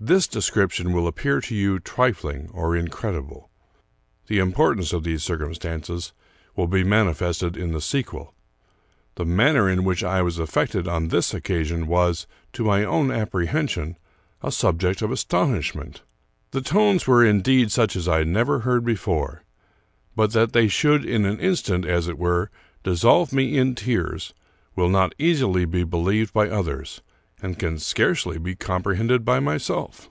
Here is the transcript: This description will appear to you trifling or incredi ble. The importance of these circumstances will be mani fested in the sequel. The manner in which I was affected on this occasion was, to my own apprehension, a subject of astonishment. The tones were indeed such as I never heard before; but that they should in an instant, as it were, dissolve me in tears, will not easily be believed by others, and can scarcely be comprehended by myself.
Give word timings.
This 0.00 0.28
description 0.28 0.92
will 0.92 1.08
appear 1.08 1.40
to 1.40 1.56
you 1.56 1.80
trifling 1.80 2.50
or 2.52 2.76
incredi 2.76 3.18
ble. 3.28 3.50
The 4.28 4.38
importance 4.38 4.92
of 4.92 5.02
these 5.02 5.24
circumstances 5.24 6.12
will 6.54 6.68
be 6.68 6.84
mani 6.84 7.10
fested 7.10 7.56
in 7.56 7.72
the 7.72 7.80
sequel. 7.80 8.32
The 9.16 9.24
manner 9.24 9.68
in 9.68 9.82
which 9.82 10.04
I 10.04 10.22
was 10.22 10.38
affected 10.38 10.86
on 10.86 11.08
this 11.08 11.34
occasion 11.34 11.88
was, 11.88 12.28
to 12.52 12.62
my 12.62 12.84
own 12.84 13.10
apprehension, 13.10 13.96
a 14.40 14.52
subject 14.52 15.02
of 15.02 15.10
astonishment. 15.10 16.02
The 16.52 16.60
tones 16.60 17.08
were 17.08 17.24
indeed 17.24 17.72
such 17.72 17.96
as 17.96 18.06
I 18.06 18.22
never 18.22 18.60
heard 18.60 18.84
before; 18.84 19.42
but 20.14 20.30
that 20.32 20.52
they 20.52 20.68
should 20.68 21.04
in 21.04 21.24
an 21.24 21.40
instant, 21.40 21.84
as 21.84 22.06
it 22.06 22.18
were, 22.18 22.52
dissolve 22.84 23.32
me 23.32 23.58
in 23.58 23.74
tears, 23.74 24.32
will 24.76 24.90
not 24.90 25.12
easily 25.18 25.64
be 25.64 25.82
believed 25.82 26.32
by 26.32 26.48
others, 26.48 27.02
and 27.40 27.56
can 27.56 27.78
scarcely 27.78 28.36
be 28.36 28.56
comprehended 28.56 29.24
by 29.24 29.38
myself. 29.38 30.10